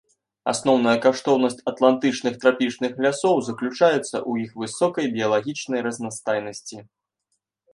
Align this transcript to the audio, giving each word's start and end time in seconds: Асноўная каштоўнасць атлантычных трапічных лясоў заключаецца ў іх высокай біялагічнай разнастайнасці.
Асноўная 0.51 0.93
каштоўнасць 1.03 1.59
атлантычных 1.71 2.33
трапічных 2.45 2.91
лясоў 3.07 3.35
заключаецца 3.49 4.01
ў 4.05 4.31
іх 4.47 4.57
высокай 4.63 5.05
біялагічнай 5.19 5.81
разнастайнасці. 5.91 6.77